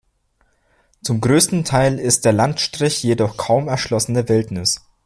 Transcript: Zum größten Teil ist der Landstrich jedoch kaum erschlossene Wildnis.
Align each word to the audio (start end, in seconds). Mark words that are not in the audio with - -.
Zum 1.03 1.21
größten 1.21 1.63
Teil 1.63 1.99
ist 1.99 2.25
der 2.25 2.33
Landstrich 2.33 3.03
jedoch 3.03 3.37
kaum 3.37 3.67
erschlossene 3.67 4.27
Wildnis. 4.29 4.81